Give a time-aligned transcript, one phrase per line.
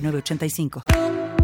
[0.00, 1.37] 985.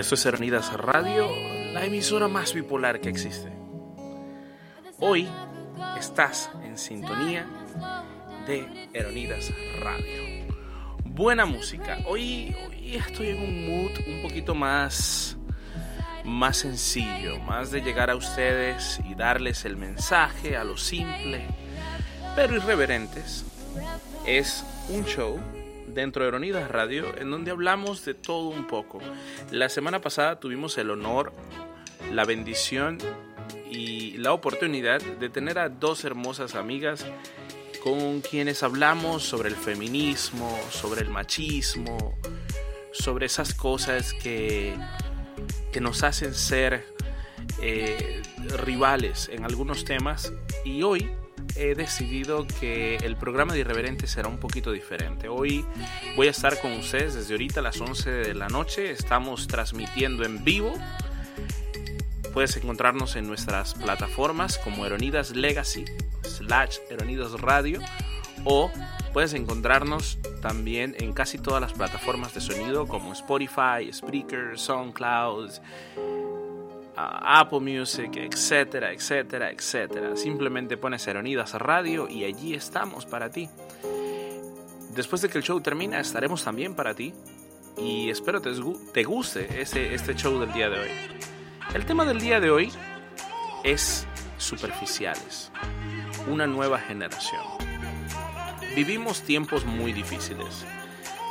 [0.00, 1.28] Esto es Hernidas Radio,
[1.74, 3.52] la emisora más bipolar que existe.
[4.98, 5.28] Hoy
[5.98, 7.46] estás en sintonía
[8.46, 10.48] de Heronidas Radio.
[11.04, 11.98] Buena música.
[12.06, 15.36] Hoy, hoy estoy en un mood un poquito más
[16.24, 21.46] más sencillo, más de llegar a ustedes y darles el mensaje a lo simple,
[22.34, 23.44] pero irreverentes.
[24.24, 25.38] Es un show
[25.94, 29.00] dentro de Eronidas Radio en donde hablamos de todo un poco.
[29.50, 31.32] La semana pasada tuvimos el honor,
[32.12, 32.98] la bendición
[33.70, 37.06] y la oportunidad de tener a dos hermosas amigas
[37.82, 42.18] con quienes hablamos sobre el feminismo, sobre el machismo,
[42.92, 44.74] sobre esas cosas que
[45.72, 46.84] que nos hacen ser
[47.62, 48.22] eh,
[48.64, 50.32] rivales en algunos temas
[50.64, 51.10] y hoy
[51.56, 55.28] he decidido que el programa de Irreverente será un poquito diferente.
[55.28, 55.64] Hoy
[56.16, 58.90] voy a estar con ustedes desde ahorita a las 11 de la noche.
[58.90, 60.72] Estamos transmitiendo en vivo.
[62.32, 65.84] Puedes encontrarnos en nuestras plataformas como Eronidas Legacy
[66.22, 67.80] slash Eronidas Radio
[68.44, 68.70] o
[69.12, 75.50] puedes encontrarnos también en casi todas las plataformas de sonido como Spotify, Spreaker, SoundCloud,
[76.96, 80.16] ah, Apple Music, etcétera, etcétera, etcétera.
[80.16, 83.48] Simplemente pones Eronidas Radio y allí estamos para ti.
[84.94, 87.14] Después de que el show termine, estaremos también para ti.
[87.78, 88.50] Y espero te,
[88.92, 90.90] te guste este, este show del día de hoy.
[91.74, 92.72] El tema del día de hoy
[93.64, 94.06] es
[94.38, 95.52] superficiales.
[96.28, 97.42] Una nueva generación.
[98.74, 100.66] Vivimos tiempos muy difíciles,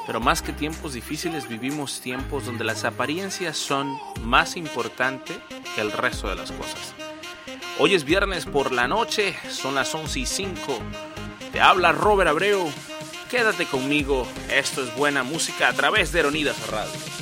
[0.10, 5.38] pero más que tiempos difíciles vivimos tiempos donde las apariencias son más importantes
[5.76, 6.96] que el resto de las cosas.
[7.78, 10.80] Hoy es viernes por la noche, son las 11 y 5.
[11.52, 12.72] Te habla Robert Abreu.
[13.30, 17.19] Quédate conmigo, esto es buena música a través de Eronidas Radio.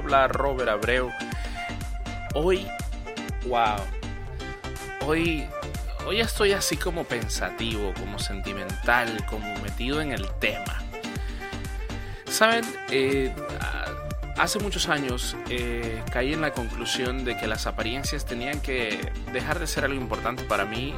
[0.00, 1.10] Habla Robert Abreu.
[2.34, 2.66] Hoy,
[3.46, 3.76] wow,
[5.06, 5.46] hoy,
[6.06, 10.82] hoy estoy así como pensativo, como sentimental, como metido en el tema.
[12.24, 13.34] Saben, eh,
[14.38, 19.58] hace muchos años eh, caí en la conclusión de que las apariencias tenían que dejar
[19.58, 20.94] de ser algo importante para mí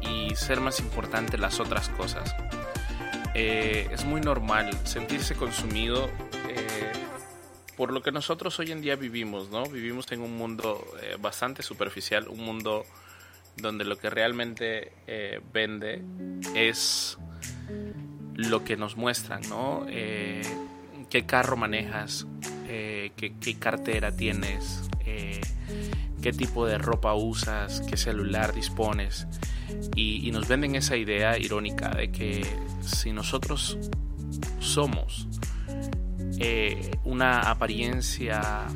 [0.00, 2.34] y ser más importante las otras cosas.
[3.34, 6.08] Eh, es muy normal sentirse consumido
[7.82, 9.64] por lo que nosotros hoy en día vivimos, ¿no?
[9.66, 12.84] Vivimos en un mundo eh, bastante superficial, un mundo
[13.56, 14.92] donde lo que realmente
[15.52, 16.00] vende
[16.54, 17.18] es
[18.36, 19.84] lo que nos muestran, ¿no?
[19.88, 22.24] qué carro manejas,
[22.68, 24.88] qué, qué, cartera tienes,
[26.22, 29.26] qué tipo de ropa usas, qué celular dispones.
[29.96, 32.46] Y, nos venden esa idea irónica de que
[32.80, 33.76] si nosotros
[34.60, 35.26] somos
[36.44, 38.66] eh, una apariencia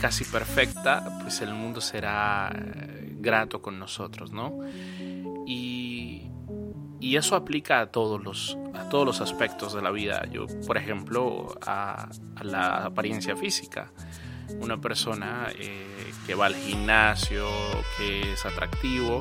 [0.00, 4.58] casi perfecta, pues el mundo será eh, grato con nosotros, ¿no?
[5.46, 6.28] Y,
[7.00, 10.24] eso aplica a todos los, a todos los aspectos de la vida.
[10.32, 12.08] Yo, por ejemplo, a,
[12.42, 13.92] la apariencia física.
[14.58, 17.46] Una persona eh, que va al gimnasio,
[17.98, 19.20] que es atractivo,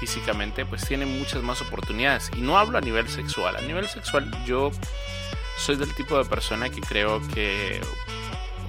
[0.00, 2.30] físicamente, pues tiene muchas más oportunidades.
[2.36, 3.54] Y no hablo a nivel sexual.
[3.54, 4.72] A nivel sexual yo
[5.62, 7.80] soy del tipo de persona que creo que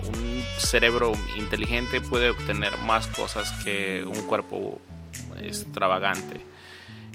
[0.08, 4.80] un cerebro inteligente puede obtener más cosas que un cuerpo
[5.42, 6.46] extravagante.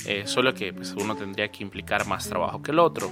[0.05, 3.09] Eh, solo que pues, uno tendría que implicar más trabajo que el otro.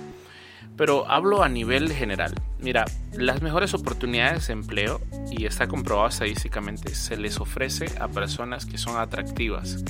[0.76, 2.35] Pero hablo a nivel general.
[2.58, 8.66] Mira, las mejores oportunidades de empleo, y está comprobado estadísticamente, se les ofrece a personas
[8.66, 9.85] que son atractivas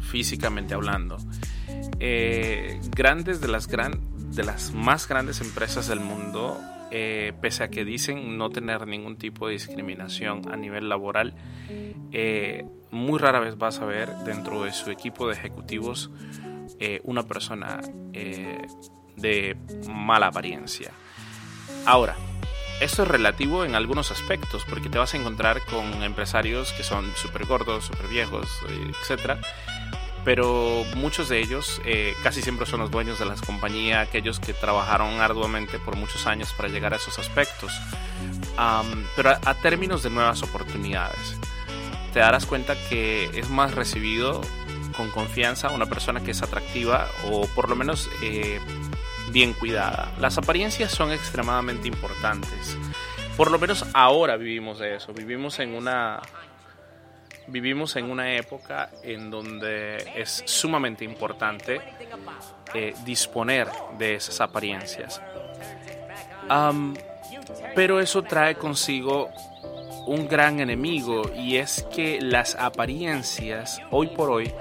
[0.00, 1.16] físicamente hablando.
[2.00, 4.00] Eh, grandes de las, gran,
[4.34, 6.58] de las más grandes empresas del mundo,
[6.90, 11.34] eh, pese a que dicen no tener ningún tipo de discriminación a nivel laboral,
[12.12, 16.10] eh, muy rara vez vas a ver dentro de su equipo de ejecutivos
[17.04, 19.56] una persona de
[19.88, 20.90] mala apariencia.
[21.86, 22.16] Ahora,
[22.80, 27.12] esto es relativo en algunos aspectos, porque te vas a encontrar con empresarios que son
[27.14, 28.48] súper gordos, súper viejos,
[29.08, 29.38] etc
[30.24, 34.52] pero muchos de ellos eh, casi siempre son los dueños de las compañías, aquellos que
[34.52, 37.72] trabajaron arduamente por muchos años para llegar a esos aspectos.
[39.16, 41.36] pero a, términos de nuevas oportunidades,
[42.12, 44.40] te darás cuenta que es más recibido
[44.96, 48.60] con confianza una persona que es atractiva o por lo menos eh,
[49.32, 50.12] bien cuidada.
[50.20, 52.76] Las apariencias son extremadamente importantes.
[53.36, 55.14] Por lo menos ahora vivimos de eso.
[55.14, 56.20] Vivimos en una
[57.46, 61.80] vivimos en una época en donde es sumamente importante
[62.74, 63.68] eh, disponer
[63.98, 65.20] de esas apariencias.
[67.74, 69.30] pero eso trae consigo
[70.06, 74.52] un gran enemigo y es que las apariencias hoy por hoy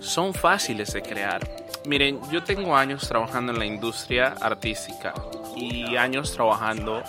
[0.00, 1.40] son fáciles de crear.
[1.86, 5.14] Miren, yo tengo años trabajando en la industria artística
[5.56, 7.02] y años trabajando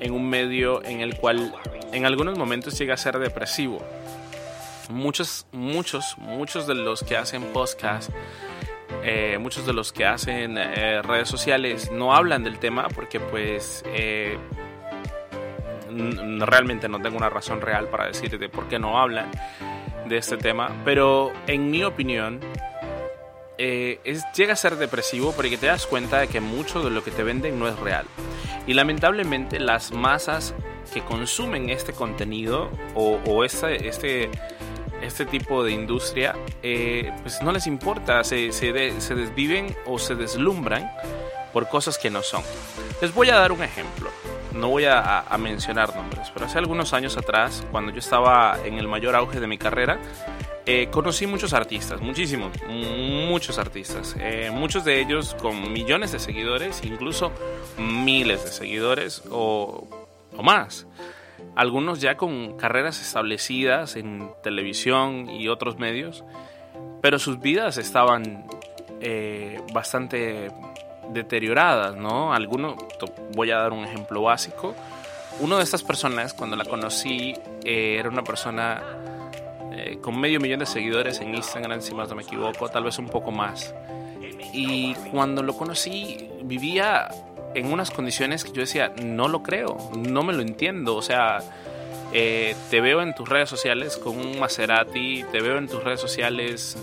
[0.00, 1.54] en un medio en el cual
[1.92, 3.78] en algunos momentos llega a ser depresivo
[4.90, 8.10] muchos, muchos, muchos de los que hacen podcast,
[9.02, 13.82] eh, muchos de los que hacen eh, redes sociales no hablan del tema porque pues
[13.86, 14.38] eh,
[15.90, 19.30] realmente no tengo una razón real para decirte por qué no hablan
[20.06, 22.40] de este tema, pero en mi opinión
[23.58, 27.10] es, llega a ser depresivo porque te das cuenta de que mucho de lo que
[27.10, 28.06] te venden no es real.
[28.66, 30.54] Y lamentablemente las masas
[30.92, 34.30] que consumen este contenido o, o este, este
[35.04, 40.90] este tipo de industria, eh, pues no les importa, se, se, desviven o se deslumbran
[41.52, 42.42] por cosas que no son.
[43.00, 44.10] Les voy a dar un ejemplo,
[44.52, 48.88] no voy a, mencionar nombres, pero hace algunos años atrás, cuando yo estaba en el
[48.88, 49.98] mayor auge de mi carrera,
[50.66, 56.82] eh, conocí muchos artistas, muchísimos, muchos artistas, eh, muchos de ellos con millones de seguidores,
[56.84, 57.32] incluso
[57.76, 59.86] miles de seguidores o,
[60.36, 60.86] o más
[61.56, 66.24] algunos ya con carreras establecidas en televisión y otros medios,
[67.00, 68.46] pero sus vidas estaban
[69.00, 70.50] eh, bastante
[71.12, 72.32] deterioradas, ¿no?
[72.32, 72.76] Algunos,
[73.34, 74.74] voy a dar un ejemplo básico.
[75.40, 77.34] Una de estas personas, cuando la conocí,
[77.64, 78.82] eh, era una persona
[79.72, 82.98] eh, con medio millón de seguidores en Instagram, si más no me equivoco, tal vez
[82.98, 83.74] un poco más.
[84.52, 87.08] Y cuando lo conocí, vivía
[87.54, 90.96] en unas condiciones que yo decía, no lo creo, no me lo entiendo.
[90.96, 91.38] O sea,
[92.12, 96.00] eh, te veo en tus redes sociales con un Maserati, te veo en tus redes
[96.00, 96.76] sociales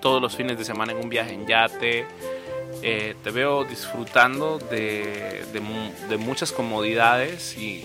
[0.00, 2.06] todos los fines de semana en un viaje en yate.
[2.82, 7.84] eh, te veo disfrutando de, de, muchas comodidades y,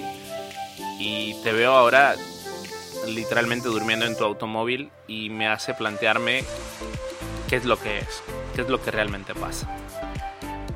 [0.99, 2.15] y te veo ahora
[3.07, 6.43] literalmente durmiendo en tu automóvil y me hace plantearme
[7.49, 8.23] qué es lo que es,
[8.55, 9.67] qué es lo que realmente pasa.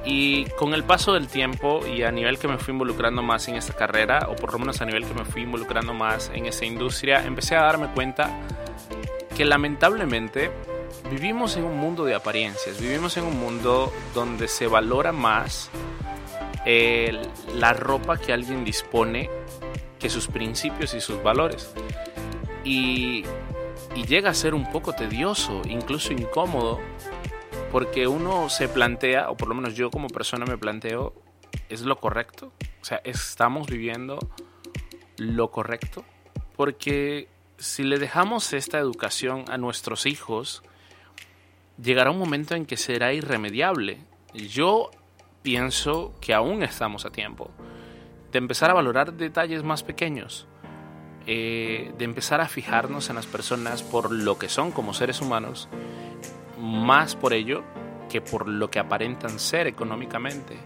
[0.10, 3.56] Y con el paso del tiempo y a nivel que me fui involucrando más en
[3.56, 6.64] esta carrera, o por lo menos a nivel que me fui involucrando más en esa
[6.64, 8.32] industria, empecé a darme cuenta
[9.36, 10.50] que lamentablemente
[11.12, 15.70] vivimos en un mundo de apariencias, vivimos en un mundo donde se valora más
[16.66, 17.22] eh,
[17.54, 19.30] la ropa que alguien dispone
[20.00, 21.74] que sus principios y sus valores.
[22.64, 23.26] Y
[24.08, 26.80] llega a ser un poco tedioso, incluso incómodo,
[27.72, 31.14] porque uno se plantea, o por lo menos yo como persona me planteo,
[31.70, 32.52] ¿es lo correcto?
[32.82, 34.20] O sea, ¿estamos viviendo
[35.18, 36.06] lo correcto?
[36.56, 37.28] Porque
[37.58, 40.64] si le dejamos esta educación a nuestros hijos,
[41.82, 44.00] llegará un momento en que será irremediable.
[44.34, 44.92] Yo
[45.42, 47.52] pienso que aún estamos a tiempo
[48.32, 50.48] de empezar a valorar detalles más pequeños,
[51.26, 55.70] eh, de empezar a fijarnos en las personas por lo que son como seres humanos,
[56.60, 57.64] más por ello
[58.10, 60.58] que por lo que aparentan ser económicamente.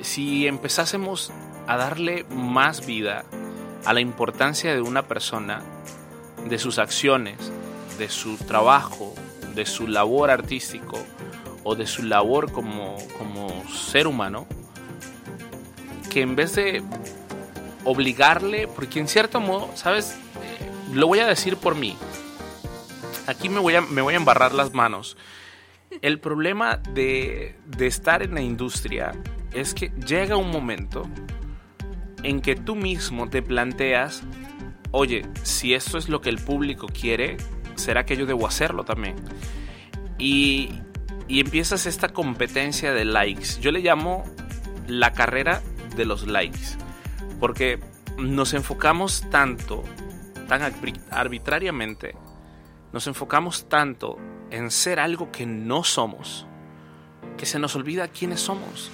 [0.00, 1.32] Si empezásemos
[1.66, 3.24] a darle más vida
[3.84, 5.62] a la importancia de una persona,
[6.48, 7.52] de sus acciones,
[7.98, 9.14] de su trabajo,
[9.54, 10.98] de su labor artístico
[11.64, 14.46] o de su labor como, como ser humano,
[16.10, 16.82] que en vez de
[17.84, 20.12] obligarle, porque en cierto modo, ¿sabes?
[20.12, 21.96] Eh, lo voy a decir por mí.
[23.26, 25.16] Aquí me voy a, embarrar las manos.
[26.00, 29.12] El problema de, estar en la industria
[29.52, 31.08] es que llega un momento
[32.22, 34.22] en que tú mismo te planteas,
[34.90, 37.36] oye, si esto es lo que el público quiere,
[37.76, 39.16] ¿será que yo debo hacerlo también?
[40.18, 40.70] Y
[41.28, 43.60] empiezas esta competencia de likes.
[43.60, 44.24] Yo le llamo
[44.86, 45.62] la carrera
[45.96, 46.76] de los likes.
[47.40, 47.80] Porque
[48.18, 49.82] nos enfocamos tanto,
[50.48, 50.62] tan
[51.10, 52.14] arbitrariamente,
[52.92, 54.18] nos enfocamos tanto
[54.50, 56.46] en ser algo que no somos,
[57.36, 58.90] que se nos olvida quiénes somos.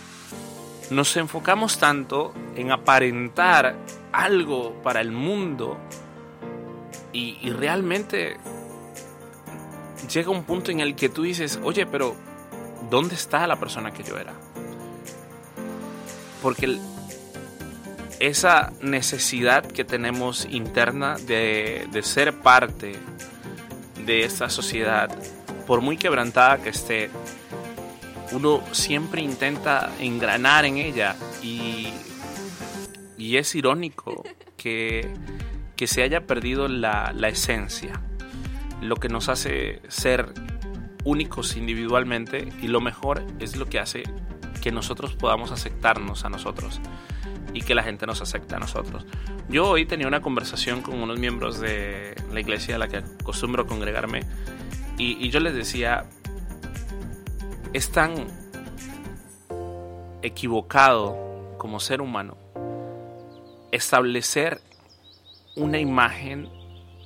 [0.91, 3.77] Nos enfocamos tanto en aparentar
[4.13, 5.77] algo para el mundo
[7.13, 8.37] y, y realmente
[10.09, 12.15] llega un punto en el que tú dices, oye, pero
[12.91, 14.33] ¿dónde está la persona que yo era?
[16.43, 16.79] Porque
[18.21, 22.97] esa necesidad que tenemos interna de, de ser parte
[24.09, 25.11] de esta sociedad,
[25.67, 27.11] por muy quebrantada que esté,
[28.33, 31.89] uno siempre intenta engranar en ella y,
[33.19, 34.25] y es irónico
[34.57, 35.13] que,
[35.77, 38.01] que, se haya perdido la, la esencia,
[38.81, 40.33] lo que nos hace ser
[41.05, 44.05] únicos individualmente y lo mejor es lo que hace
[44.63, 46.81] que nosotros podamos aceptarnos a nosotros
[47.59, 49.05] y que la gente nos acepte a nosotros.
[49.49, 53.67] Yo hoy tenía una conversación con unos miembros de la iglesia a la que acostumbro
[53.67, 54.21] congregarme
[54.97, 56.05] y, yo les decía,
[57.73, 58.15] es tan
[60.23, 62.37] equivocado como ser humano
[63.73, 64.61] establecer
[65.57, 66.49] una imagen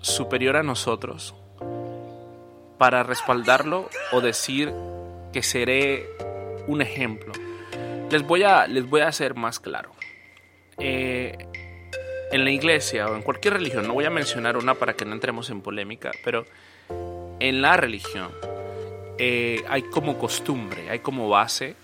[0.03, 1.35] superior a nosotros
[2.77, 4.71] para respaldarlo o decir
[5.33, 6.07] que seré
[6.67, 7.33] un ejemplo.
[8.11, 9.93] Les voy a, les voy a hacer más claro.
[10.85, 11.39] Eh,
[12.33, 15.13] en la iglesia o en cualquier religión, no voy a mencionar una para que no
[15.13, 16.47] entremos en polémica, pero
[17.39, 18.31] en la religión
[19.19, 21.77] eh, hay como costumbre, hay como base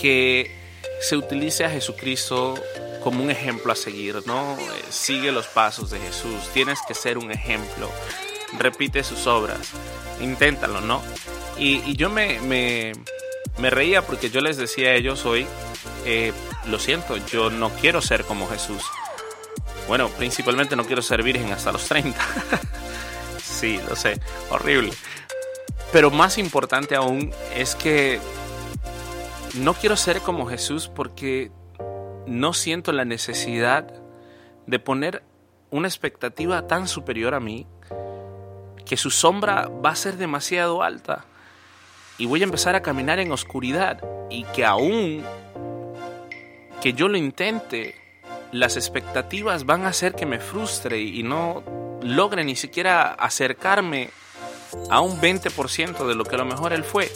[0.00, 0.50] que
[1.00, 2.54] se utilice a Jesucristo
[3.02, 4.56] como un ejemplo a seguir, ¿no?
[4.58, 7.90] Eh, sigue los pasos de Jesús, tienes que ser un ejemplo,
[8.58, 9.72] repite sus obras,
[10.20, 11.02] inténtalo, ¿no?
[11.58, 12.92] Y, yo me, me,
[13.70, 15.46] reía porque yo les decía a ellos hoy,
[16.06, 16.32] eh,
[16.70, 18.82] lo siento, yo no quiero ser como Jesús.
[19.88, 22.18] Bueno, principalmente no quiero ser virgen hasta los 30.
[23.42, 24.92] sí, lo sé, horrible.
[25.92, 28.20] Pero más importante aún es que
[29.54, 31.50] no quiero ser como Jesús porque
[32.26, 33.92] no siento la necesidad
[34.66, 35.24] de poner
[35.70, 37.66] una expectativa tan superior a mí
[38.84, 41.24] que su sombra va a ser demasiado alta
[42.18, 45.24] y voy a empezar a caminar en oscuridad y que aún
[46.80, 47.94] que yo lo intente,
[48.52, 51.62] las expectativas van a hacer que me frustre y no
[52.02, 54.10] logre ni siquiera acercarme
[54.88, 57.10] a un 20% de lo que a lo mejor él fue.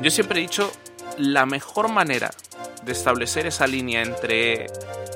[0.00, 0.70] Yo siempre he dicho,
[1.18, 2.30] la mejor manera
[2.84, 4.66] de establecer esa línea entre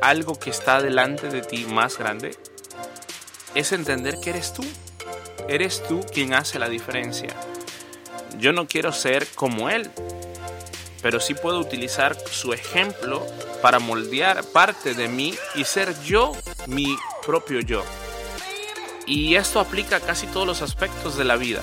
[0.03, 2.37] algo que está delante de ti más grande
[3.55, 4.65] es entender que eres tú.
[5.49, 7.35] Eres tú quien hace la diferencia.
[8.39, 9.91] Yo no quiero ser como él,
[11.03, 13.27] pero sí puedo utilizar su ejemplo
[13.63, 16.33] para moldear parte de mí y ser yo
[16.67, 17.85] mi propio yo.
[19.07, 21.61] Y esto aplica a casi todos los aspectos de la vida.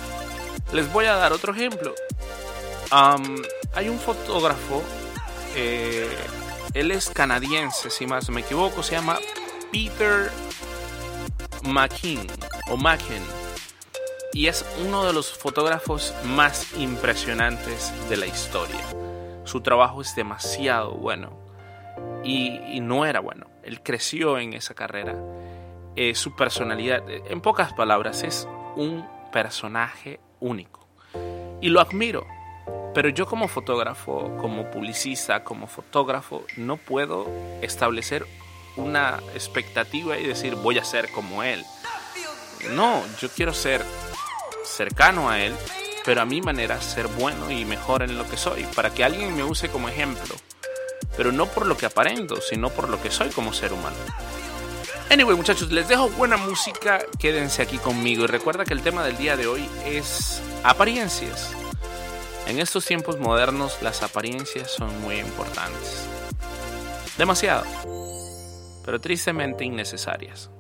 [0.74, 1.94] Les voy a dar otro ejemplo.
[2.92, 4.84] hay un fotógrafo,
[5.56, 6.16] eh,
[6.74, 9.20] él es canadiense, si más no me equivoco, se llama
[9.72, 10.32] Peter
[11.64, 12.28] McKean
[12.70, 13.24] o McKean
[14.34, 18.82] y es uno de los fotógrafos más impresionantes de la historia.
[19.46, 21.47] Su trabajo es demasiado bueno
[22.24, 23.48] y, no era bueno.
[23.64, 25.16] Él creció en esa carrera.
[25.96, 30.88] Eh, su personalidad, en pocas palabras, es un personaje único.
[31.62, 32.26] Y lo admiro.
[32.94, 37.28] Pero yo como fotógrafo, como publicista, como fotógrafo, no puedo
[37.62, 38.26] establecer
[38.76, 41.64] una expectativa y decir voy a ser como él.
[42.72, 43.84] No, yo quiero ser
[44.64, 45.54] cercano a él,
[46.06, 49.36] pero a mi manera ser bueno y mejor en lo que soy, para que alguien
[49.36, 50.36] me use como ejemplo,
[51.16, 53.98] pero no por lo que aparento, sino por lo que soy como ser humano.
[55.10, 59.18] Anyway, muchachos, les dejo buena música, quédense aquí conmigo y recuerda que el tema del
[59.18, 61.54] día de hoy es apariencias.
[62.46, 66.08] En estos tiempos modernos las apariencias son muy importantes.
[67.18, 67.64] Demasiado,
[68.86, 70.52] pero tristemente innecesarias.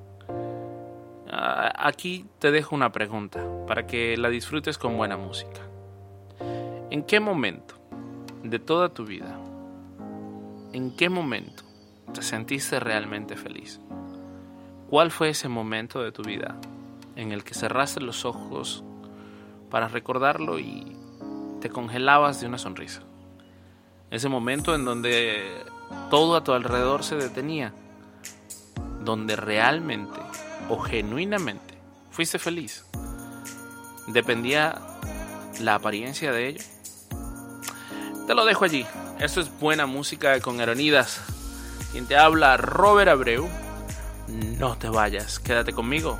[1.29, 5.61] Ah, aquí te dejo una pregunta para que la disfrutes con buena música.
[6.89, 7.75] ¿En qué momento
[8.43, 9.37] de toda tu vida,
[10.73, 11.63] en qué momento
[12.13, 13.79] te sentiste realmente feliz?
[14.89, 16.55] ¿Cuál fue ese momento de tu vida
[17.15, 18.83] en el que cerraste los ojos
[19.69, 20.95] para recordarlo y
[21.61, 23.01] te congelabas de una sonrisa?
[24.09, 25.43] Ese momento en donde
[26.09, 27.73] todo a tu alrededor se detenía,
[29.03, 30.19] donde realmente
[30.69, 31.77] o genuinamente
[32.09, 32.85] fuiste feliz,
[34.07, 34.81] dependía
[35.59, 36.63] la apariencia de ello.
[38.25, 38.85] Te lo dejo allí.
[39.19, 41.21] Esto es buena música con Aeronidas.
[41.91, 43.49] Quien te habla, Robert Abreu.
[44.59, 46.19] No te vayas, quédate conmigo.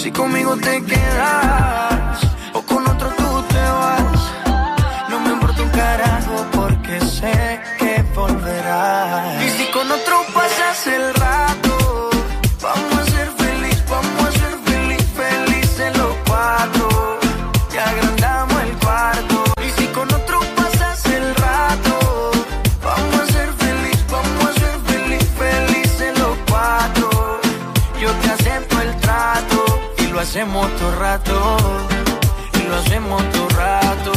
[0.00, 1.99] Si conmigo te quedas
[30.30, 31.56] hacemos todo rato,
[32.54, 34.12] y lo hacemos todo rato,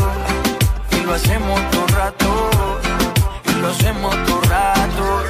[0.91, 2.49] y lo hacemos todo rato,
[3.45, 5.23] y lo hacemos todo rato.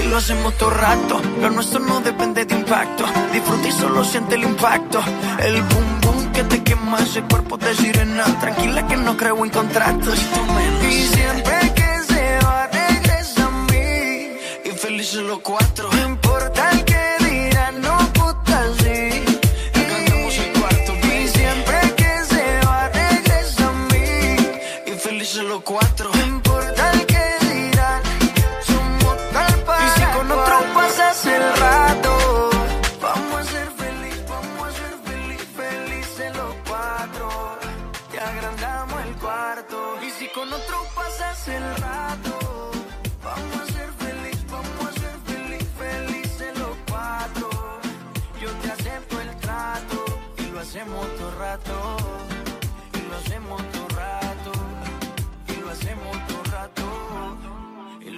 [0.00, 3.04] Y lo hacemos todo rato, lo nuestro no depende de impacto.
[3.32, 5.02] Disfruta y solo siente el impacto.
[5.40, 8.24] El boom boom que te quema ese cuerpo de sirena.
[8.40, 10.20] Tranquila que no creo en contratos.
[10.88, 14.36] Y siempre que se va, a mí.
[14.64, 15.91] Y felices los cuatro.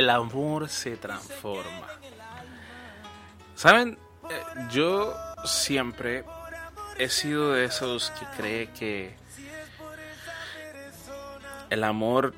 [0.00, 1.86] El amor se transforma.
[3.54, 3.98] Saben,
[4.30, 6.24] Eh, yo siempre
[6.96, 9.14] he sido de esos que cree que
[11.68, 12.32] el amor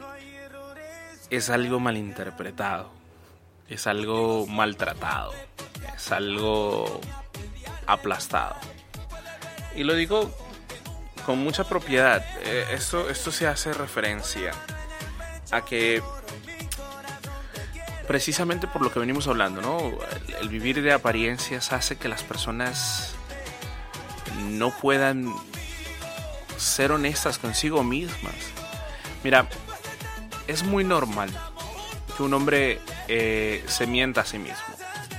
[1.31, 2.91] es algo malinterpretado,
[3.69, 5.33] es algo maltratado,
[5.95, 7.01] es algo
[7.87, 8.57] aplastado.
[9.77, 10.35] Y lo digo
[11.27, 12.25] con mucha propiedad.
[12.41, 14.53] Eh, esto, esto se hace referencia
[15.51, 16.03] a que
[18.07, 19.93] precisamente por lo que venimos hablando, ¿no?
[20.41, 23.15] El, vivir de apariencias hace que las personas
[24.51, 25.33] no puedan
[26.57, 28.35] ser honestas consigo mismas.
[29.25, 29.49] Mira,
[30.47, 31.31] es muy normal
[32.17, 34.75] que un hombre eh, se mienta a sí mismo.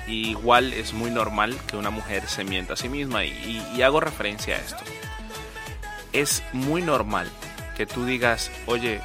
[0.07, 3.25] Igual es muy normal que una mujer se mienta a sí misma.
[3.25, 4.83] Y hago referencia a esto.
[6.11, 7.29] Es muy normal
[7.75, 9.01] que tú digas, oye,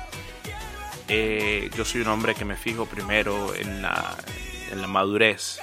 [1.08, 4.16] eh, yo soy un hombre que me fijo primero en la,
[4.70, 5.58] en la madurez,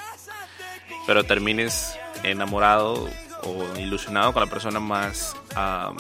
[1.08, 3.08] pero termines enamorado
[3.44, 5.96] o ilusionado con la persona más am,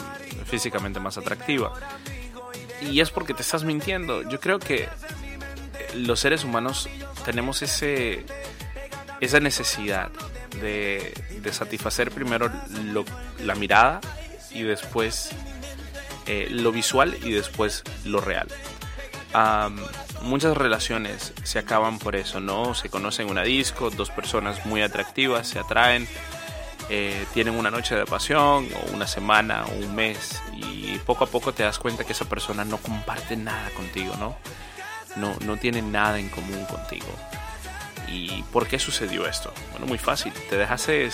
[0.45, 1.73] físicamente más atractiva.
[2.81, 4.23] Y es porque te estás mintiendo.
[4.29, 4.88] Yo creo que eh,
[5.95, 6.89] los seres humanos
[7.23, 8.25] tenemos ese,
[9.21, 10.10] esa necesidad
[10.62, 12.51] de, de satisfacer primero
[12.86, 13.05] lo-
[13.43, 14.01] la mirada
[14.51, 15.29] y después
[16.25, 18.47] eh, lo visual y después lo real.
[20.21, 22.73] Muchas relaciones se acaban por eso, ¿no?
[22.73, 26.07] Se conocen en una disco, dos personas muy atractivas se atraen,
[26.89, 31.27] eh, tienen una noche de pasión, o una semana, o un mes, y poco a
[31.27, 34.35] poco te das cuenta que esa persona no comparte nada contigo, ¿no?
[35.15, 37.07] No, no tiene nada en común contigo.
[38.07, 39.53] ¿Y por qué sucedió esto?
[39.71, 41.07] Bueno, muy fácil, te dejaste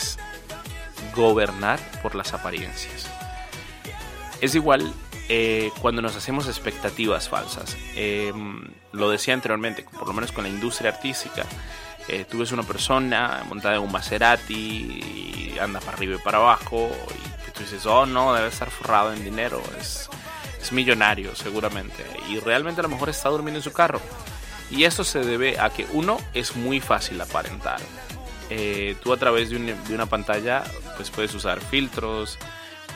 [1.13, 3.07] gobernar por las apariencias.
[4.39, 4.93] Es igual
[5.33, 7.77] eh, cuando nos hacemos expectativas falsas.
[7.95, 8.33] Eh,
[8.91, 11.45] lo decía anteriormente, por lo menos con la industria artística.
[12.09, 16.39] Eh, tú ves una persona montada en un Maserati y anda para arriba y para
[16.39, 16.91] abajo
[17.47, 20.09] y tú dices, oh no, debe estar forrado en dinero, es,
[20.61, 22.05] es millonario seguramente.
[22.27, 24.01] Y realmente a lo mejor está durmiendo en su carro.
[24.69, 27.79] Y esto se debe a que uno es muy fácil aparentar.
[28.49, 30.65] Eh, tú a través de, una pantalla
[30.97, 32.37] pues puedes usar filtros,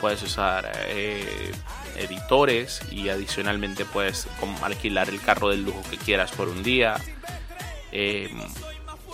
[0.02, 1.50] puedes usar eh,
[1.98, 4.28] editores y adicionalmente puedes
[4.62, 6.96] alquilar el carro del lujo que quieras por un día
[7.92, 8.30] eh,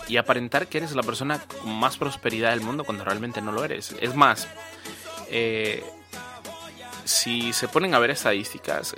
[0.07, 3.63] y aparentar que eres la persona con más prosperidad del mundo cuando realmente no lo
[3.63, 3.95] eres.
[4.01, 4.47] Es más,
[7.05, 8.95] si se ponen a ver estadísticas,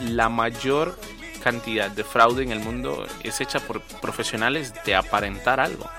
[0.00, 0.98] la mayor
[1.42, 5.90] cantidad de fraude en el mundo es hecha por profesionales de aparentar algo.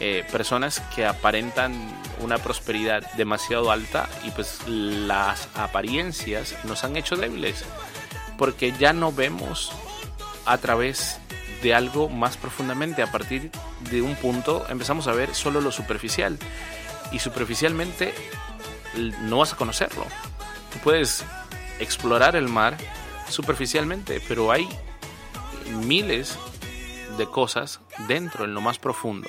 [0.00, 1.74] Eh, personas que aparentan
[2.20, 7.64] una prosperidad demasiado alta y pues las apariencias nos han hecho débiles
[8.36, 9.72] porque ya no vemos
[10.46, 11.18] a través
[11.64, 13.02] de algo más profundamente.
[13.02, 13.50] A partir
[13.90, 16.38] de un punto empezamos a ver solo lo superficial
[17.10, 18.14] y superficialmente
[19.22, 20.04] no vas a conocerlo.
[20.72, 21.24] Tú puedes
[21.80, 22.76] explorar el mar
[23.28, 24.68] superficialmente pero hay
[25.72, 26.38] miles
[27.16, 29.28] de cosas dentro en lo más profundo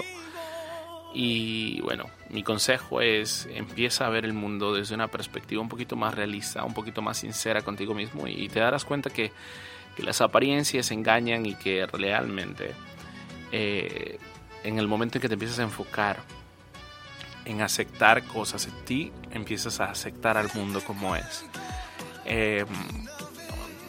[1.13, 5.95] y bueno, mi consejo es empieza a ver el mundo desde una perspectiva un poquito
[5.95, 9.31] más realista, un poquito más sincera contigo mismo y te darás cuenta que,
[9.97, 12.73] las apariencias engañan y que realmente
[13.51, 14.17] eh,
[14.63, 16.21] en el momento en que te empiezas a enfocar
[17.43, 21.43] en aceptar cosas en ti, empiezas a aceptar al mundo como es.
[22.23, 22.63] Eh,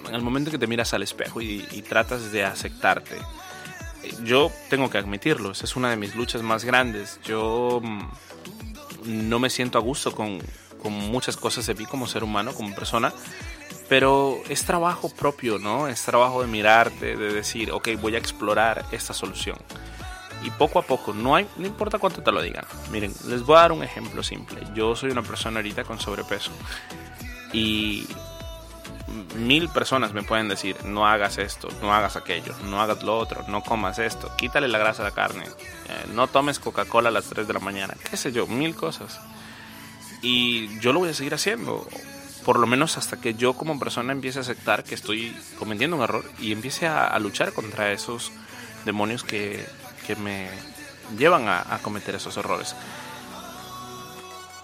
[0.09, 3.16] en el momento en que te miras al espejo y tratas de aceptarte,
[4.24, 7.20] yo tengo que admitirlo, esa es una de mis luchas más grandes.
[7.24, 10.38] Yo mm, no me siento a gusto con,
[10.82, 13.12] con muchas cosas de mí como ser humano, como persona,
[13.88, 15.88] pero es trabajo propio, ¿no?
[15.88, 19.58] Es trabajo de mirarte, de decir, ok, voy a explorar esta solución.
[20.42, 22.64] Y poco a poco, no, hay, no importa cuánto te lo digan.
[22.90, 24.62] Miren, les voy a dar un ejemplo simple.
[24.74, 26.50] Yo soy una persona ahorita con sobrepeso.
[27.52, 28.06] Y
[29.36, 33.44] mil personas me pueden decir, no hagas esto, no hagas aquello, no hagas lo otro,
[33.48, 37.26] no comas esto, quítale la grasa a la carne, eh, no tomes Coca-Cola a las
[37.26, 39.20] 3 de la mañana, qué sé yo, mil cosas.
[40.22, 41.86] Y yo lo voy a seguir haciendo,
[42.44, 46.02] por lo menos hasta que yo como persona empiece a aceptar que estoy cometiendo un
[46.02, 48.32] error y empiece a, luchar contra esos
[48.84, 49.64] demonios que,
[50.06, 50.48] que me
[51.18, 52.74] llevan a, a cometer esos errores.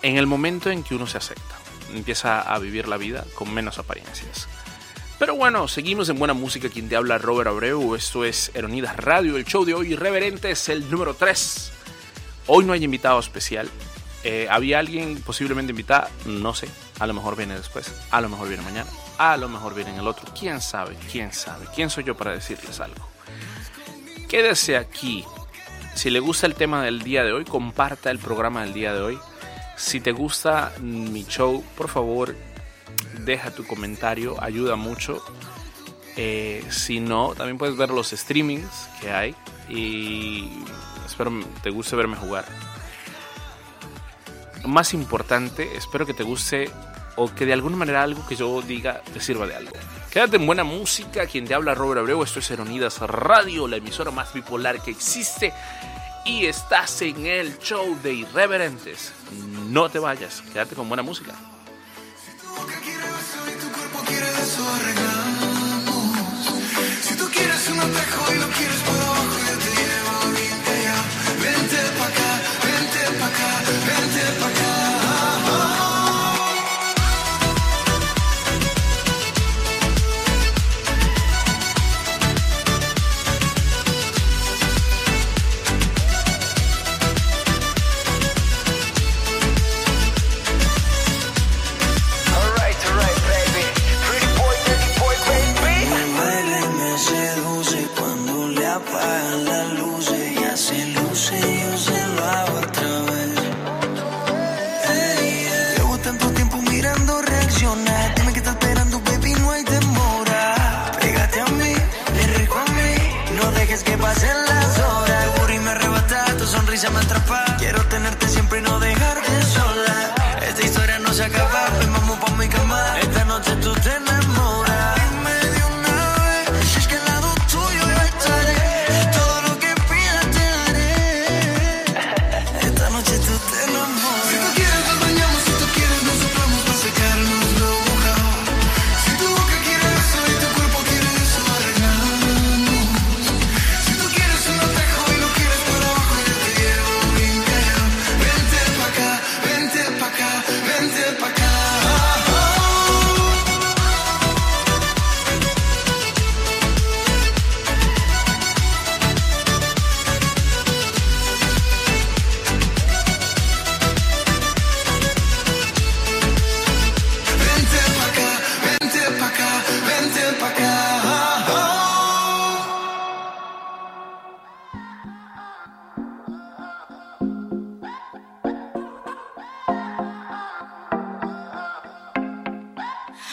[0.02, 3.78] En el momento en que uno se acepta empieza a vivir la vida con menos
[3.78, 4.48] apariencias.
[5.18, 6.68] Pero bueno, seguimos en buena música.
[6.68, 7.94] Quien te habla, Robert Abreu.
[7.94, 9.36] Esto es Eronidas Radio.
[9.36, 11.72] El show de hoy, Irreverente, es el número 3.
[12.48, 13.70] Hoy no hay invitado especial.
[14.24, 16.68] Eh, había alguien posiblemente invitado, no sé.
[16.98, 19.98] A lo mejor viene después, a lo mejor viene mañana, a lo mejor viene en
[19.98, 20.32] el otro.
[20.38, 20.96] ¿Quién sabe?
[21.10, 21.66] ¿Quién sabe?
[21.74, 23.08] ¿Quién soy yo para decirles algo?
[24.28, 25.24] Quédese aquí.
[25.94, 29.00] Si le gusta el tema del día de hoy, comparta el programa del día de
[29.00, 29.18] hoy
[29.76, 32.34] si te gusta mi show, por favor,
[33.24, 35.22] deja tu comentario, ayuda mucho.
[36.16, 39.34] Eh, si no, también puedes ver los streamings que hay
[39.68, 40.50] y
[41.04, 41.30] espero
[41.62, 42.46] te guste verme jugar.
[44.64, 46.70] Más importante, espero que te guste
[47.16, 49.72] o que de alguna manera algo que yo diga te sirva de algo.
[50.10, 54.10] Quédate en buena música, quien te habla Robert Abreu, esto es Eronidas Radio, la emisora
[54.10, 55.52] más bipolar que existe
[56.26, 59.12] y estás en el show de Irreverentes.
[59.68, 61.32] No te vayas, quédate con buena música.
[67.02, 68.45] Si tú quieres un espejo y lo quieres por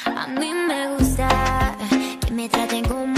[0.06, 1.28] A mí me gusta
[2.26, 3.13] que me traten como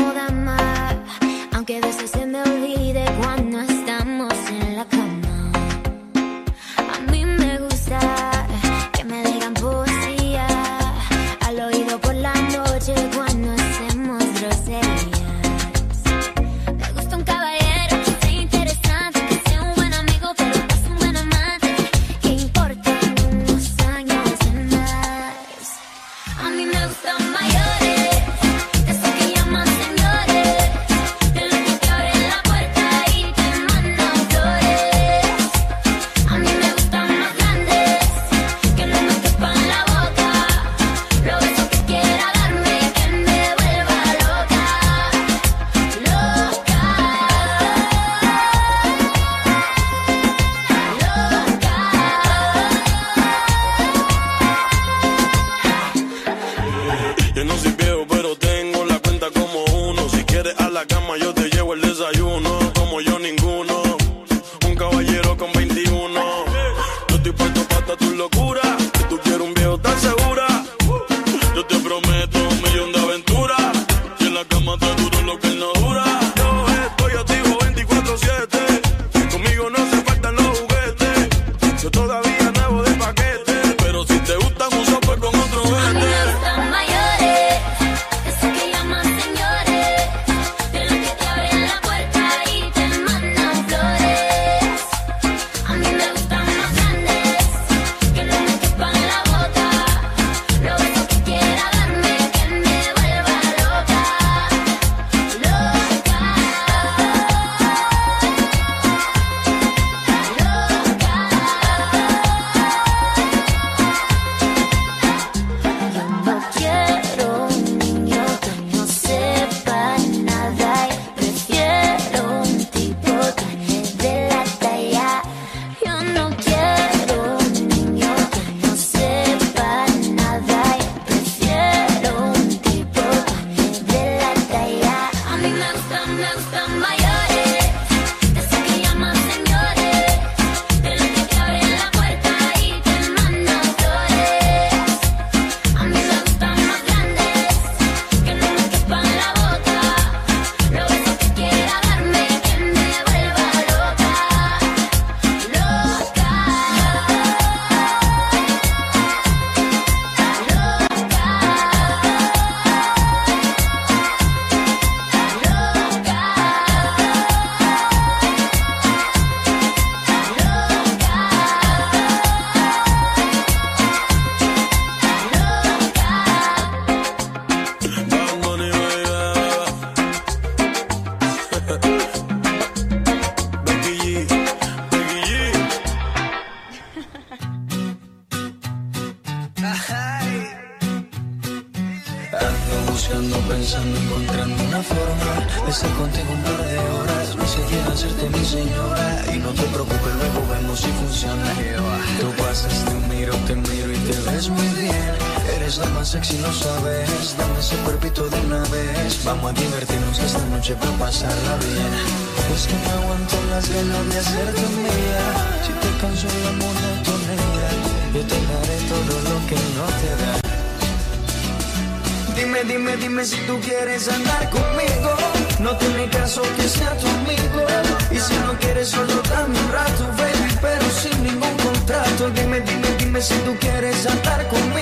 [233.45, 234.74] tú quieres andar conmigo.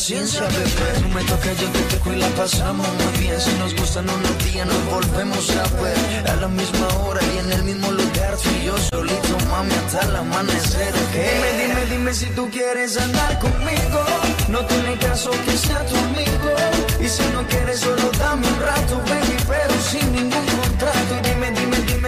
[0.00, 1.00] Ciencia, bebé.
[1.02, 3.40] No me toca, yo te toco y la pasamos muy bien.
[3.40, 6.30] Si nos gustan unos días, nos volvemos a ver.
[6.30, 8.36] A la misma hora y en el mismo lugar.
[8.42, 10.92] Tú y yo solito, mami, hasta el amanecer.
[11.12, 14.00] Dime, dime, dime si tú quieres andar conmigo.
[14.48, 16.50] No tiene caso que sea tu amigo.
[17.00, 21.14] Y si no quieres, solo dame un rato, baby, pero sin ningún contrato.
[21.22, 21.59] Dime, dime,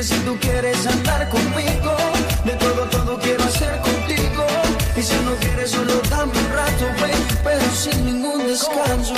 [0.02, 1.96] si tú quieres andar conmigo.
[2.44, 4.46] De todo, todo quiero hacer contigo.
[4.96, 9.14] Y si no quieres, solo dame un rato, ven, pero sin ningún descanso.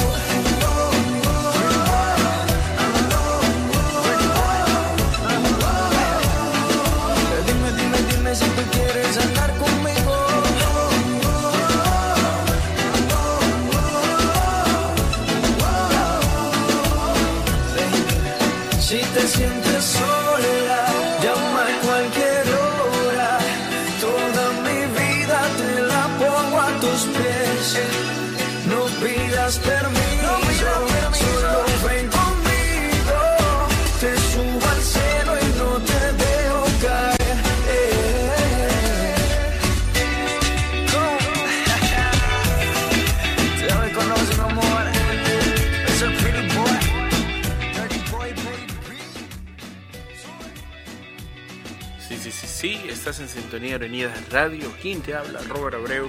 [53.10, 54.72] Estás en sintonía de Unidas Radio.
[54.80, 55.42] ¿Quién te habla?
[55.42, 56.08] Robert Abreu.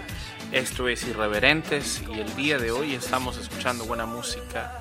[0.54, 4.80] Esto es Irreverentes y el día de hoy estamos escuchando buena música,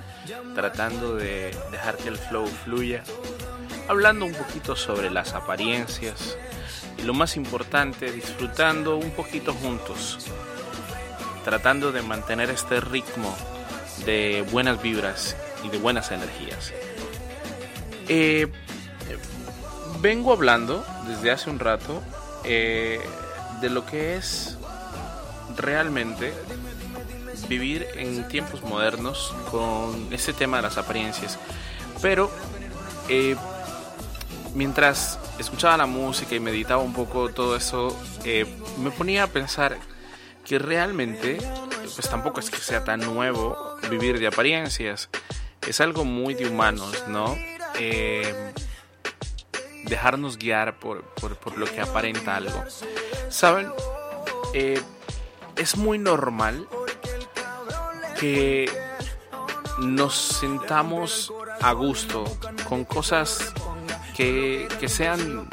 [0.54, 3.02] tratando de dejar que el flow fluya,
[3.88, 6.38] hablando un poquito sobre las apariencias
[6.98, 10.30] y lo más importante, disfrutando un poquito juntos,
[11.44, 13.36] tratando de mantener este ritmo
[14.06, 16.72] de buenas vibras y de buenas energías.
[18.06, 18.46] Eh,
[20.04, 22.02] vengo hablando desde hace un rato
[22.44, 23.00] eh,
[23.62, 24.58] de lo que es
[25.56, 26.34] realmente
[27.48, 31.38] vivir en tiempos modernos con ese tema de las apariencias.
[32.02, 32.30] Pero
[33.08, 33.34] eh,
[34.54, 38.44] mientras escuchaba la música y meditaba un poco todo eso, eh,
[38.76, 39.78] me ponía a pensar
[40.44, 41.38] que realmente,
[41.94, 43.56] pues tampoco es que sea tan nuevo
[43.88, 45.08] vivir de apariencias.
[45.66, 47.34] Es algo muy de humanos, ¿no?
[47.80, 48.52] Eh,
[49.84, 52.64] dejarnos guiar por, por, por, lo que aparenta algo.
[53.28, 53.68] ¿Saben?
[54.52, 54.80] Eh,
[55.56, 56.66] es muy normal
[58.18, 58.70] que
[59.78, 62.24] nos sintamos a gusto
[62.68, 63.52] con cosas
[64.16, 65.48] que, que sean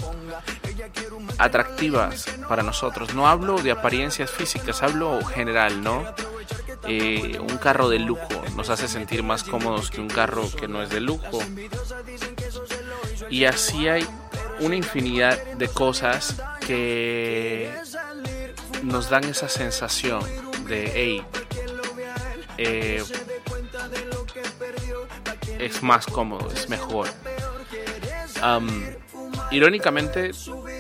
[1.38, 3.13] atractivas para nosotros.
[3.13, 6.05] No hablo de apariencias físicas, hablo general, ¿no?
[6.88, 10.82] Eh, un carro de lujo nos hace sentir más cómodos que un carro que no
[10.82, 11.39] es de lujo.
[13.29, 14.07] Y así hay
[14.62, 17.72] una infinidad de cosas que
[18.84, 20.24] nos dan esa sensación
[20.68, 21.24] de, hey,
[22.57, 23.03] eh,
[25.59, 27.07] es más cómodo, es mejor.
[29.51, 30.32] Irónicamente,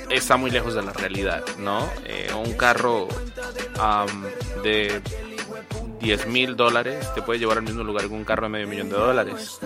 [0.09, 1.89] está muy lejos de la realidad, ¿no?
[2.05, 3.07] Eh, un carro
[4.63, 5.01] de
[6.01, 8.89] 10 mil dólares te puede llevar al mismo lugar que un carro de medio millón
[8.89, 9.59] de dólares.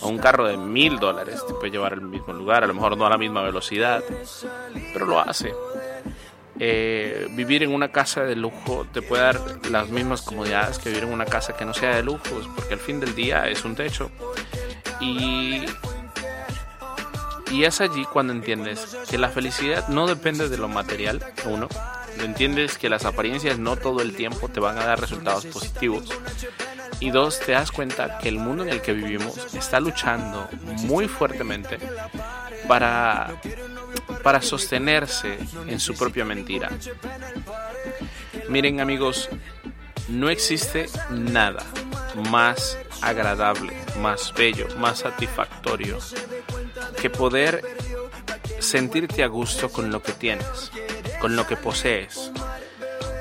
[0.00, 2.96] O un carro de mil dólares te puede llevar al mismo lugar, a lo mejor
[2.96, 4.02] no a la misma velocidad,
[4.92, 5.52] pero lo hace.
[6.58, 9.40] Eh, vivir en una casa de lujo te puede dar
[9.70, 12.22] las mismas comodidades que vivir en una casa que no sea de lujo,
[12.54, 14.10] porque al fin del día es un techo.
[15.00, 15.64] Y,
[17.50, 21.68] y es allí cuando entiendes que la felicidad no depende de lo material, uno.
[22.20, 26.08] Entiendes que las apariencias no todo el tiempo te van a dar resultados positivos.
[27.00, 30.48] Y dos, te das cuenta que el mundo en el que vivimos está luchando
[30.84, 31.78] muy fuertemente
[32.68, 33.34] para
[34.22, 36.70] para sostenerse en su propia mentira.
[38.48, 39.28] Miren amigos,
[40.08, 41.64] no existe nada
[42.30, 45.98] más agradable, más bello, más satisfactorio
[47.00, 47.62] que poder
[48.58, 50.70] sentirte a gusto con lo que tienes,
[51.22, 52.32] con lo que posees.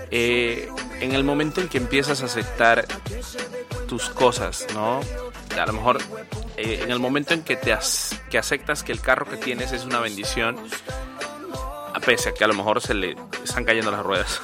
[0.09, 0.67] Eh,
[1.01, 2.87] en el momento en que empiezas a aceptar
[3.87, 5.01] tus cosas, ¿no?
[5.57, 5.99] A lo mejor
[6.57, 7.77] eh, en el momento en que te
[8.31, 10.57] que aceptas que el carro que tienes es una bendición,
[11.93, 14.41] a pese a que a lo mejor se le están cayendo las ruedas,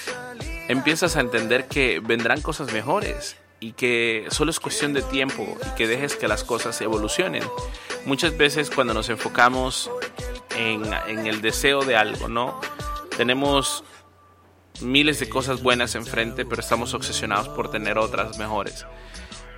[0.68, 5.76] empiezas a entender que vendrán cosas mejores y que solo es cuestión de tiempo y
[5.76, 7.44] que dejes que las cosas evolucionen.
[8.06, 9.90] Muchas veces cuando nos enfocamos
[10.56, 12.58] en, en el deseo de algo, ¿no?
[13.16, 13.84] Tenemos
[14.80, 18.86] miles de cosas buenas enfrente, pero estamos obsesionados por tener otras mejores.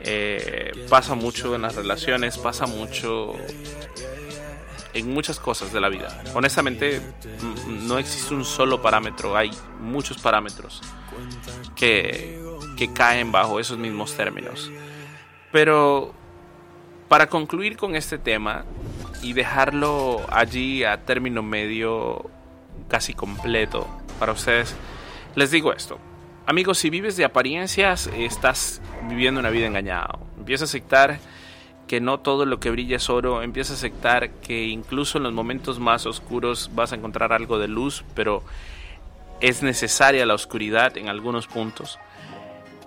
[0.01, 3.33] Eh, pasa mucho en las relaciones, pasa mucho
[4.95, 6.23] en muchas cosas de la vida.
[6.35, 7.03] Honestamente,
[7.67, 9.51] no existe un solo parámetro, hay
[9.81, 10.81] muchos parámetros
[11.75, 14.71] que caen bajo esos mismos términos.
[15.51, 16.15] Pero
[17.09, 18.65] para concluir con este tema
[19.23, 22.31] y dejarlo allí a término medio
[22.89, 23.87] casi completo
[24.19, 24.75] para ustedes,
[25.35, 25.99] les digo esto.
[26.47, 30.19] Amigos, si vives de apariencias, estás viviendo una vida engañada.
[30.39, 31.19] Empieza a aceptar
[31.89, 33.43] que no todo lo que brilla es oro.
[33.43, 37.69] Empieza a aceptar que incluso en los momentos más oscuros vas a encontrar algo de
[37.69, 38.43] luz, pero
[39.41, 41.99] es necesaria la oscuridad en algunos puntos.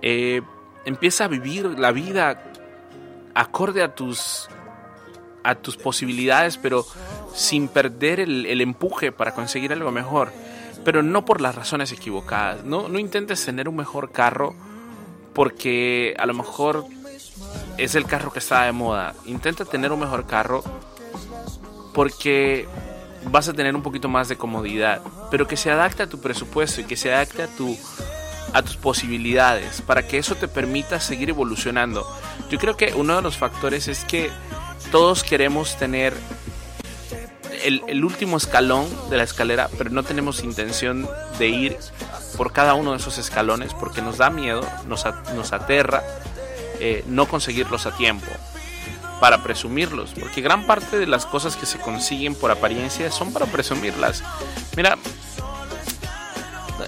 [0.01, 0.41] Eh,
[0.85, 2.43] empieza a vivir la vida
[3.33, 4.49] acorde a tus
[5.43, 6.85] a tus posibilidades, pero
[7.33, 10.31] sin perder el, empuje para conseguir algo mejor
[10.83, 12.63] pero no por las razones equivocadas.
[12.63, 14.55] No, no intentes tener un mejor carro
[15.33, 16.85] porque a lo mejor
[17.77, 19.13] es el carro que está de moda.
[19.25, 20.63] Intenta tener un mejor carro
[21.93, 22.67] porque
[23.29, 26.81] vas a tener un poquito más de comodidad, pero que se adapte a tu presupuesto
[26.81, 32.07] y que se adapte a tus posibilidades, para que eso te permita seguir evolucionando.
[32.49, 34.29] Yo creo que uno de los factores es que
[34.91, 36.13] todos queremos tener
[37.63, 41.07] el, último escalón de la escalera, pero no tenemos intención
[41.39, 41.77] de ir
[42.37, 45.05] por cada uno de esos escalones porque nos da miedo, nos,
[45.53, 46.03] aterra
[46.79, 48.27] eh, no conseguirlos a tiempo
[49.19, 53.45] para presumirlos, porque gran parte de las cosas que se consiguen por apariencia son para
[53.45, 54.23] presumirlas.
[54.75, 54.97] Mira,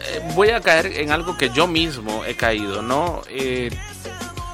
[0.08, 3.22] eh, voy a caer en algo que yo mismo he caído, ¿no?
[3.30, 3.70] Eh,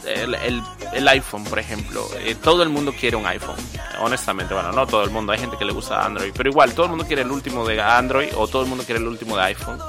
[0.10, 2.08] el, iPhone, por ejemplo.
[2.20, 3.58] Eh, todo el mundo quiere un iPhone.
[4.00, 5.32] Honestamente, bueno, no todo el mundo.
[5.32, 6.32] Hay gente que le gusta Android.
[6.36, 9.00] Pero igual, todo el mundo quiere el último de Android o todo el mundo quiere
[9.00, 9.80] el último de iPhone.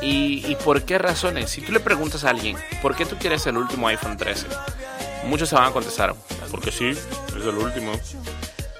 [0.00, 1.50] ¿Y, por qué razones?
[1.50, 4.46] Si tú le preguntas a alguien, ¿por qué tú quieres el último iPhone 13?
[5.26, 6.14] Muchos se van a contestar,
[6.50, 7.02] porque sí, es
[7.34, 7.92] el último.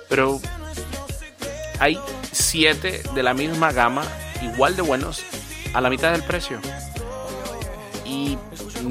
[0.09, 0.41] Pero
[1.81, 1.99] hay
[2.31, 4.05] siete de la misma gama,
[4.43, 5.25] igual de buenos,
[5.75, 6.61] a la mitad del precio.
[8.05, 8.39] Y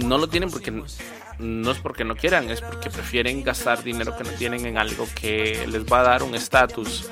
[0.05, 0.71] no lo tienen porque
[1.39, 5.07] no es porque no quieran, es porque prefieren gastar dinero que no tienen en algo
[5.15, 7.09] que les va a dar un estatus.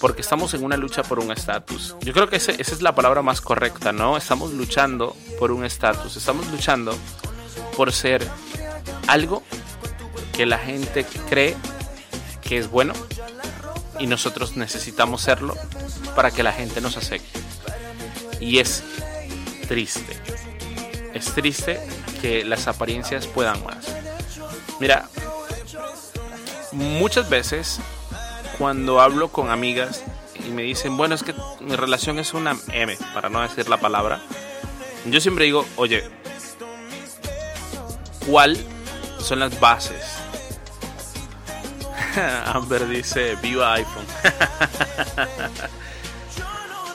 [0.00, 1.94] Porque estamos en una lucha por un estatus.
[2.00, 4.16] Yo creo que esa es la palabra más correcta, ¿no?
[4.16, 6.16] Estamos luchando por un estatus.
[6.16, 6.96] Estamos luchando
[7.76, 8.26] por ser
[9.08, 9.42] algo
[10.32, 11.54] que la gente cree
[12.40, 12.94] que es bueno
[13.98, 15.54] y nosotros necesitamos serlo
[16.16, 17.38] para que la gente nos acepte.
[18.40, 18.82] Y es
[19.68, 20.16] triste.
[21.12, 21.78] Es triste
[22.20, 23.86] que las apariencias puedan más.
[24.78, 25.08] Mira,
[26.72, 27.80] muchas veces
[28.58, 30.02] cuando hablo con amigas
[30.46, 33.78] y me dicen, bueno, es que mi relación es una M, para no decir la
[33.78, 34.20] palabra,
[35.06, 36.04] yo siempre digo, oye,
[38.26, 38.56] ¿cuál
[39.18, 40.04] son las bases?
[42.46, 44.06] Amber dice, viva iPhone.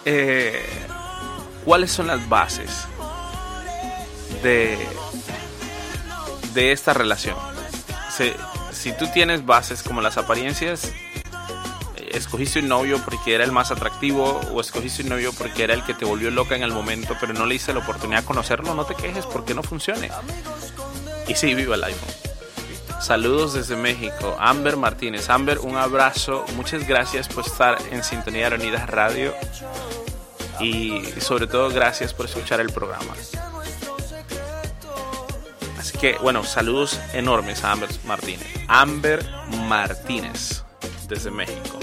[0.08, 0.64] Eh,
[1.66, 2.86] ¿Cuáles son las bases
[4.44, 4.78] de
[6.56, 7.36] de esta relación.
[8.72, 13.72] Si, tú tienes bases como las apariencias, eh, escogiste un novio porque era el más
[13.72, 17.16] atractivo o escogiste un novio porque era el que te volvió loca en el momento,
[17.20, 20.10] pero no le hice la oportunidad de conocerlo, no te quejes porque no funcione.
[21.28, 22.10] Y sí, viva el iPhone.
[23.02, 25.30] Saludos desde México, Amber Martínez.
[25.30, 26.46] Amber, un abrazo.
[26.56, 29.34] Muchas gracias por estar en Sintonía de Unidas Radio.
[30.62, 33.14] Y sobre todo, gracias por escuchar el programa
[36.22, 38.48] bueno, saludos enormes a Amber Martínez.
[38.68, 39.26] Amber
[39.68, 40.64] Martínez,
[41.08, 41.80] desde México.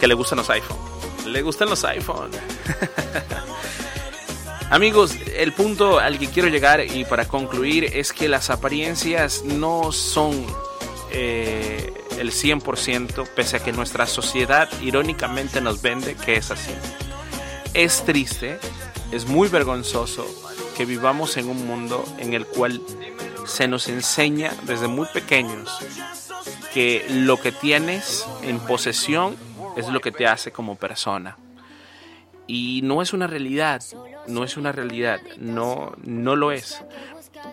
[0.00, 0.78] Que le gustan los iPhone.
[1.26, 2.30] Le gustan los iPhone.
[4.70, 9.92] Amigos, el punto al que quiero llegar y para concluir es que las apariencias no
[9.92, 10.44] son
[11.10, 16.72] eh, el 100%, pese a que nuestra sociedad irónicamente nos vende que es así.
[17.72, 18.58] Es triste,
[19.10, 20.26] es muy vergonzoso
[20.78, 22.80] que vivamos en un mundo en el cual
[23.46, 25.76] se nos enseña desde muy pequeños
[26.72, 29.34] que lo que tienes en posesión
[29.76, 31.36] es lo que te hace como persona.
[32.46, 33.82] Y no es una realidad,
[34.28, 36.84] no es una realidad, no, no lo es.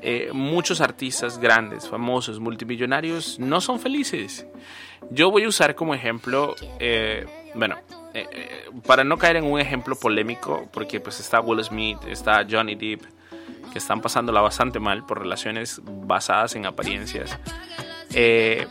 [0.03, 4.45] Eh, muchos artistas grandes, famosos, multimillonarios no son felices.
[5.09, 7.75] Yo voy a usar como ejemplo, eh, bueno,
[8.13, 12.75] eh, para no caer en un ejemplo polémico, porque pues está Will Smith, está Johnny
[12.75, 13.14] Depp,
[13.75, 17.37] que están pasándola bastante mal por relaciones basadas en apariencias.
[18.13, 18.67] Eh,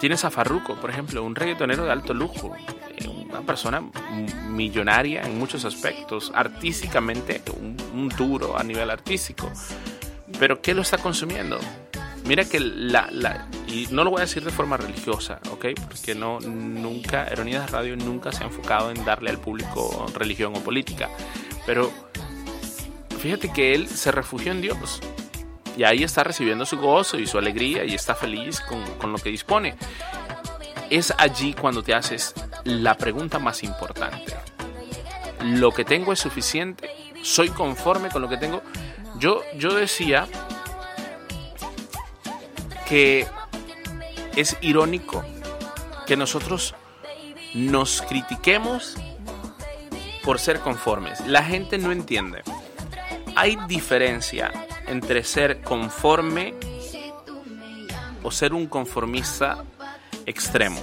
[0.00, 3.80] tienes a Farruko, por ejemplo, un reggaetonero de alto lujo, eh, una persona
[4.48, 9.48] millonaria en muchos aspectos, artísticamente un, duro a nivel artístico.
[10.40, 11.60] Pero ¿qué lo está consumiendo?
[12.26, 15.66] Mira que la, la, y no lo voy a decir de forma religiosa, ¿ok?
[15.86, 20.60] Porque no, nunca, Eronidas Radio nunca se ha enfocado en darle al público religión o
[20.60, 21.08] política.
[21.66, 21.92] Pero
[23.24, 25.00] fíjate que él se refugió en Dios.
[25.78, 29.30] Y ahí está recibiendo su gozo y su alegría y está feliz con, lo que
[29.30, 29.76] dispone.
[30.90, 34.34] Es allí cuando te haces la pregunta más importante.
[35.42, 36.90] ¿Lo que tengo es suficiente?
[37.22, 38.60] ¿Soy conforme con lo que tengo?
[39.18, 40.28] Yo, yo decía
[42.86, 43.26] que
[44.36, 45.24] es irónico
[46.06, 46.74] que nosotros
[47.54, 48.98] nos critiquemos
[50.22, 51.26] por ser conformes.
[51.26, 52.42] La gente no entiende
[53.36, 54.52] hay diferencia
[54.86, 56.54] entre ser conforme
[58.22, 59.64] o ser un conformista
[60.26, 60.80] extremo.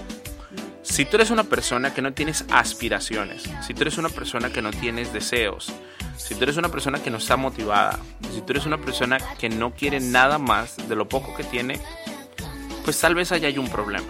[0.83, 4.61] Si tú eres una persona que no tienes aspiraciones, si tú eres una persona que
[4.61, 5.71] no tienes deseos,
[6.17, 7.99] si tú eres una persona que no está motivada,
[8.33, 11.79] si tú eres una persona que no quiere nada más de lo poco que tiene,
[12.83, 14.07] pues tal vez haya hay un problema.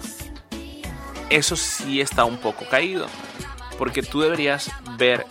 [1.30, 3.06] Eso sí está un poco caído,
[3.78, 5.26] porque tú deberías ver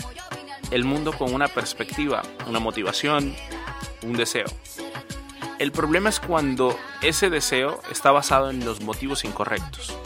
[0.70, 3.34] el mundo con una perspectiva, una motivación,
[4.02, 4.46] un deseo.
[5.58, 9.96] El problema es cuando ese deseo está basado en los motivos incorrectos.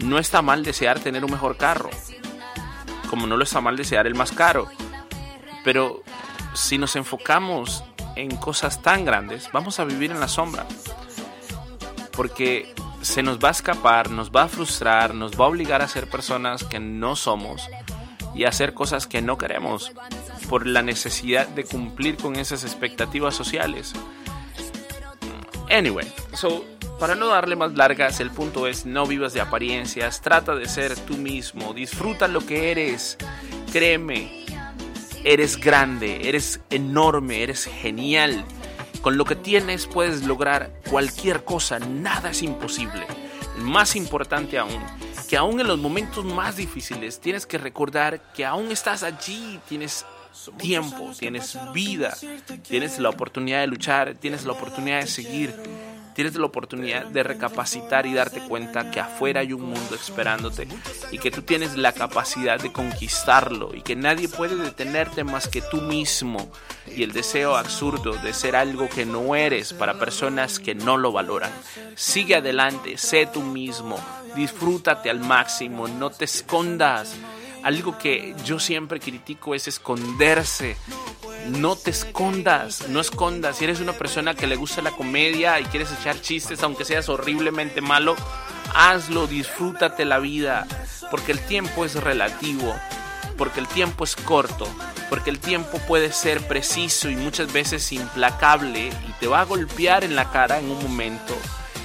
[0.00, 1.90] No está mal desear tener un mejor carro,
[3.08, 4.68] como no lo está mal desear el más caro.
[5.64, 6.02] Pero
[6.54, 7.84] si nos enfocamos
[8.16, 10.66] en cosas tan grandes, vamos a vivir en la sombra.
[12.12, 15.88] Porque se nos va a escapar, nos va a frustrar, nos va a obligar a
[15.88, 17.68] ser personas que no somos
[18.36, 19.92] y hacer cosas que no queremos
[20.48, 23.94] por la necesidad de cumplir con esas expectativas sociales.
[25.70, 26.64] Anyway, so
[27.00, 30.96] para no darle más largas, el punto es no vivas de apariencias, trata de ser
[30.96, 33.18] tú mismo, disfruta lo que eres,
[33.72, 34.44] créeme,
[35.24, 38.44] eres grande, eres enorme, eres genial.
[39.02, 43.06] Con lo que tienes puedes lograr cualquier cosa, nada es imposible.
[43.58, 44.82] Más importante aún,
[45.28, 50.04] que aún en los momentos más difíciles tienes que recordar que aún estás allí, tienes
[50.58, 52.16] tiempo, tienes vida,
[52.68, 55.54] tienes la oportunidad de luchar, tienes la oportunidad de seguir,
[56.14, 60.68] tienes la oportunidad de recapacitar y darte cuenta que afuera hay un mundo esperándote
[61.10, 65.62] y que tú tienes la capacidad de conquistarlo y que nadie puede detenerte más que
[65.62, 66.50] tú mismo
[66.94, 71.12] y el deseo absurdo de ser algo que no eres para personas que no lo
[71.12, 71.52] valoran.
[71.96, 73.98] Sigue adelante, sé tú mismo,
[74.36, 77.16] disfrútate al máximo, no te escondas
[77.66, 80.76] algo que yo siempre critico es esconderse.
[81.48, 83.56] No te escondas, no escondas.
[83.56, 87.08] Si eres una persona que le gusta la comedia y quieres echar chistes, aunque seas
[87.08, 88.14] horriblemente malo,
[88.72, 90.64] hazlo, disfrútate la vida,
[91.10, 92.72] porque el tiempo es relativo,
[93.36, 94.68] porque el tiempo es corto,
[95.08, 100.04] porque el tiempo puede ser preciso y muchas veces implacable y te va a golpear
[100.04, 101.36] en la cara en un momento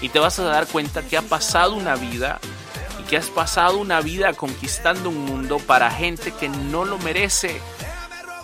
[0.02, 2.39] y te vas a dar cuenta que ha pasado una vida
[3.12, 7.60] que has pasado una vida conquistando un mundo para gente que no lo merece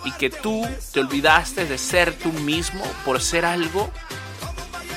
[0.04, 3.90] y que tú te olvidaste de ser tú mismo por ser algo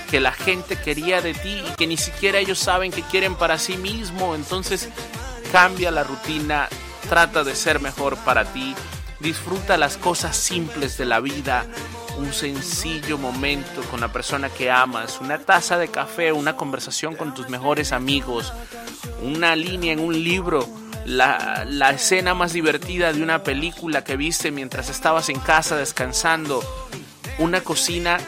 [0.09, 3.57] que la gente quería de ti y que ni siquiera ellos saben que quieren para
[3.57, 4.36] sí mismo.
[4.36, 4.89] Entonces
[5.53, 6.68] cambia la rutina,
[7.07, 8.76] trata de ser mejor para ti,
[9.22, 11.66] disfruta las cosas simples de la vida,
[12.18, 17.34] un sencillo momento con la persona que amas, una taza de café, una conversación con
[17.34, 18.53] tus mejores amigos,
[19.22, 20.68] una línea en un libro,
[21.05, 26.64] la, escena más divertida de una película que viste mientras estabas en casa descansando,
[27.39, 28.20] una cocina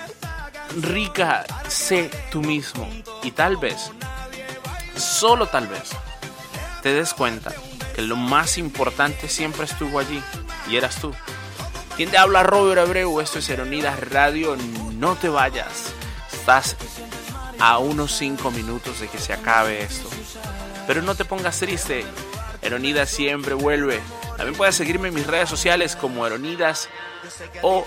[0.82, 2.90] rica, sé tú mismo.
[3.22, 3.92] Y tal vez,
[4.96, 5.92] solo tal vez,
[6.82, 7.54] te des cuenta
[7.96, 10.22] que lo más importante siempre estuvo allí
[10.70, 11.14] y eras tú.
[11.96, 12.41] ¿Quién te habla?
[12.41, 13.22] Robert Abreu.
[13.22, 14.58] Esto es Eronidas Radio.
[14.98, 15.94] No te vayas.
[16.32, 16.76] Estás
[17.60, 20.10] a unos 5 minutos de que se acabe esto.
[20.88, 22.04] Pero no te pongas triste.
[22.64, 24.00] Eronidas siempre vuelve.
[24.38, 26.89] También puedes seguirme en mis redes sociales como Eronidas
[27.62, 27.86] o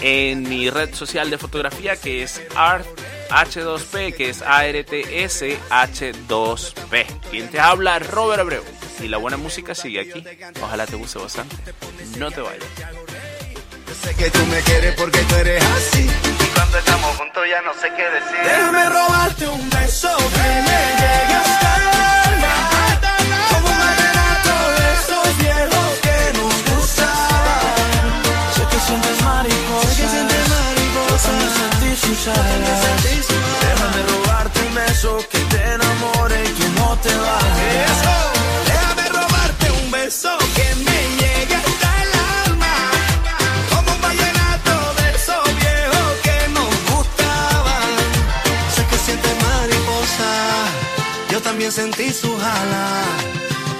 [0.00, 2.86] en mi red social de fotografía que es Art
[3.28, 7.06] H2P, que es ARTS H2P.
[7.28, 8.62] Quien te habla, Robert Abreu.
[9.00, 10.24] Y la buena música sigue aquí.
[10.62, 11.56] Ojalá te guste bastante.
[12.18, 12.68] No te vayas.
[13.94, 16.02] Sé que tú me quieres porque tú eres así.
[16.04, 18.38] Y cuando estamos juntos ya no sé qué decir.
[18.44, 21.86] Déjame robarte un beso que me llegue hasta el
[22.32, 22.54] alma.
[23.50, 28.06] Como un vallenato de esos viejos que nos gustaban.
[28.54, 29.88] Sé que sientes mariposa.
[29.88, 31.28] Sé que sientes mariposa.
[31.28, 32.80] Cuando sentí sus alas.
[33.62, 37.98] Déjame robarte un beso que te enamore y que no te vayas.
[38.66, 40.41] Déjame robarte un beso
[51.62, 53.04] también sentí su jala.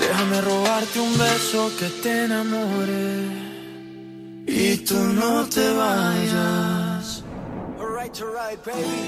[0.00, 3.26] Déjame robarte un beso que te enamore
[4.46, 7.24] y tú no te vayas.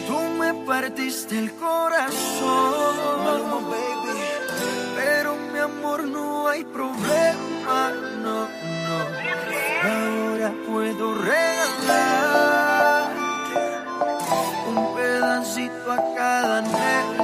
[0.08, 2.16] Tú me partiste el corazón,
[3.70, 4.18] baby.
[4.96, 8.96] Pero mi amor no hay problema, no, no.
[9.84, 13.10] Ahora puedo regalar
[14.68, 17.23] un pedacito a cada nena,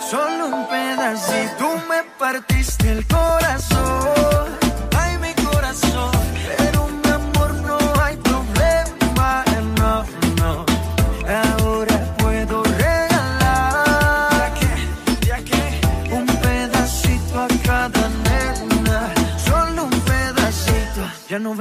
[0.00, 1.56] solo un pedacito.
[1.58, 4.58] Tú me partiste el corazón,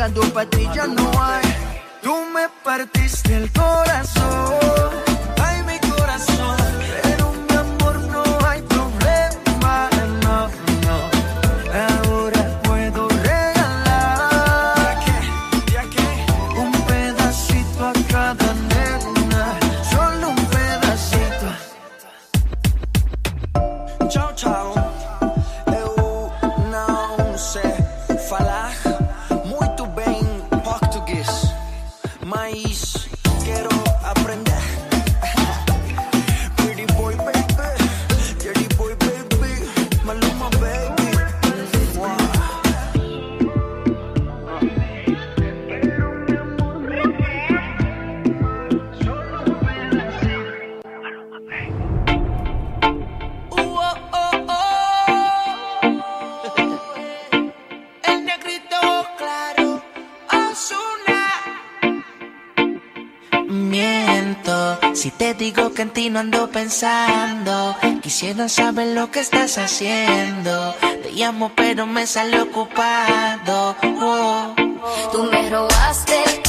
[0.00, 1.42] pegado para ti ya no hay.
[2.02, 3.89] Tú me partiste el corazón
[66.00, 67.76] ti no ando pensando.
[68.00, 70.74] Quisiera saber lo que estás haciendo.
[71.02, 73.76] Te llamo pero me sale ocupado.
[74.00, 74.54] Oh.
[75.12, 76.39] Tú me robaste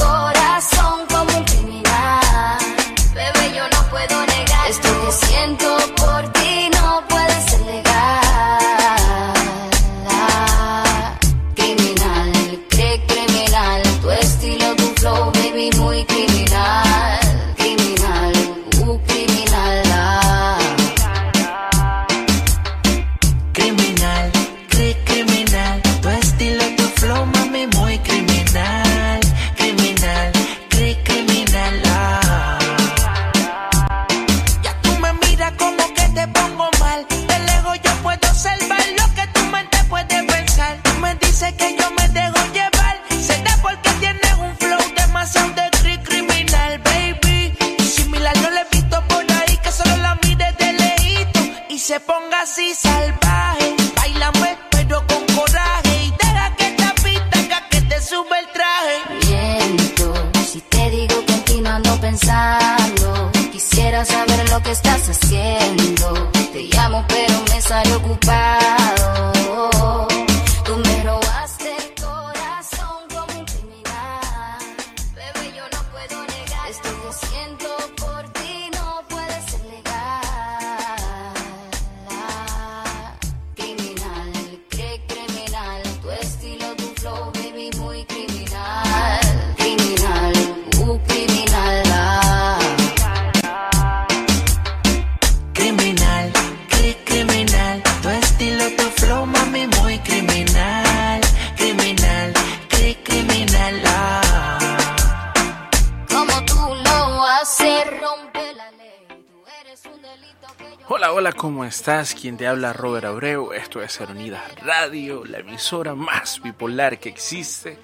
[111.72, 112.14] estás?
[112.14, 117.08] Quien te habla Robert Abreu, esto es Ser Unidas Radio, la emisora más bipolar que
[117.08, 117.78] existe.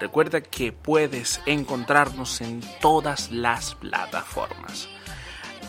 [0.00, 4.88] Recuerda que puedes encontrarnos en todas las plataformas.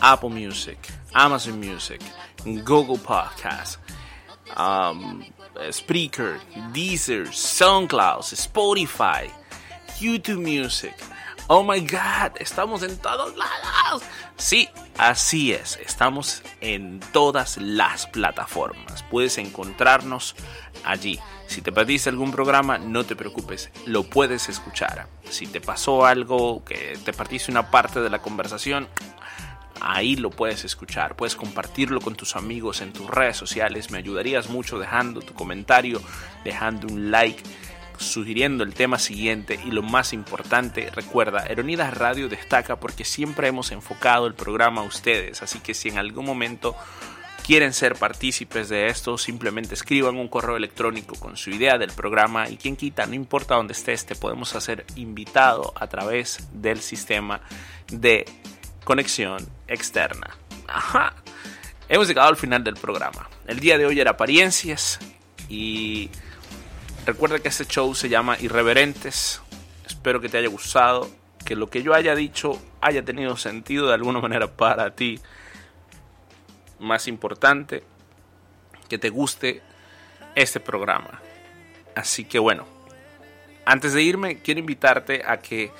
[0.00, 0.78] Apple Music,
[1.12, 2.00] Amazon Music,
[2.44, 3.78] Google Podcast,
[4.58, 5.22] um,
[5.70, 6.40] Spreaker,
[6.72, 9.30] Deezer, SoundCloud, Spotify,
[10.00, 10.96] YouTube Music
[11.48, 14.02] my god, estamos en todos lados.
[14.36, 14.68] Sí,
[14.98, 19.02] así es, estamos en todas las plataformas.
[19.04, 20.36] Puedes encontrarnos
[20.84, 21.18] allí.
[21.46, 25.08] Si te perdiste algún programa, no te preocupes, lo puedes escuchar.
[25.30, 28.86] Si te pasó algo, que te partiste una parte de la conversación,
[29.80, 31.16] ahí lo puedes escuchar.
[31.16, 33.90] Puedes compartirlo con tus amigos en tus redes sociales.
[33.90, 36.02] Me ayudarías mucho dejando tu comentario,
[36.44, 37.42] dejando un like
[37.98, 43.72] sugiriendo el tema siguiente y lo más importante, recuerda, Eronidas Radio destaca porque siempre hemos
[43.72, 46.76] enfocado el programa a ustedes, así que si en algún momento
[47.48, 52.48] quieren ser partícipes de esto, simplemente escriban un correo electrónico con su idea del programa
[52.48, 57.40] y quien quita, no importa dónde estés, te podemos hacer invitado a través del sistema
[57.90, 58.26] de
[58.84, 60.36] conexión externa.
[60.66, 61.14] Ajá.
[61.88, 63.30] Hemos llegado al final del programa.
[63.46, 64.98] El día de hoy era apariencias
[65.48, 66.10] y
[67.08, 69.40] Recuerda que este show se llama Irreverentes.
[69.86, 71.10] Espero que te haya gustado,
[71.42, 75.18] que lo que yo haya dicho haya tenido sentido de alguna manera para ti.
[76.78, 77.82] Más importante,
[78.90, 79.62] que te guste
[80.34, 81.22] este programa.
[81.94, 82.66] Así que bueno,
[83.64, 85.72] antes de irme, quiero invitarte a que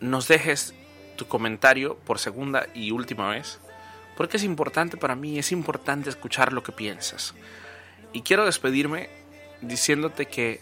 [0.00, 0.72] nos dejes
[1.16, 3.60] tu comentario por segunda y última vez.
[4.16, 7.34] Porque es importante para mí, es importante escuchar lo que piensas.
[8.14, 9.21] Y quiero despedirme
[9.62, 10.60] diciéndote que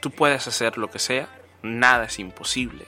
[0.00, 1.28] tú puedes hacer lo que sea,
[1.62, 2.86] nada es imposible.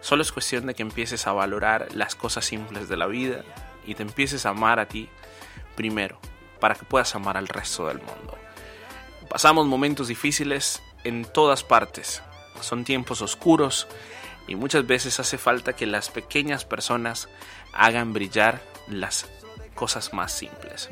[0.00, 3.42] Solo es cuestión de que empieces a valorar las cosas simples de la vida
[3.84, 5.08] y te empieces a amar a ti
[5.74, 6.20] primero,
[6.60, 8.38] para que puedas amar al resto del mundo.
[9.28, 12.22] Pasamos momentos difíciles en todas partes,
[12.60, 13.86] son tiempos oscuros
[14.46, 17.28] y muchas veces hace falta que las pequeñas personas
[17.72, 19.26] hagan brillar las
[19.74, 20.88] cosas más simples.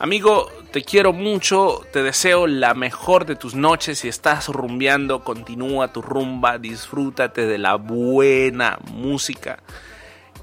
[0.00, 3.98] Amigo, te quiero mucho, te deseo la mejor de tus noches.
[3.98, 9.62] Si estás rumbeando, continúa tu rumba, disfrútate de la buena música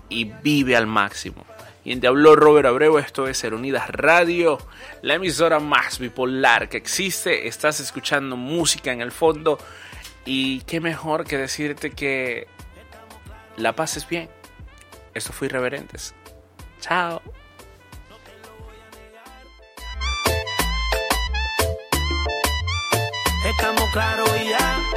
[0.09, 1.43] y vive al máximo.
[1.83, 4.59] Y te habló Robert Abreu, esto es Unidas Radio,
[5.01, 7.47] la emisora más bipolar que existe.
[7.47, 9.57] Estás escuchando música en el fondo
[10.23, 12.45] y qué mejor que decirte que
[13.55, 14.29] la pases bien.
[15.15, 16.13] Esto fue Irreverentes.
[16.79, 17.23] Chao.
[23.91, 24.96] Claros y ya.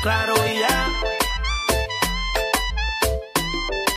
[0.00, 0.49] Claros y.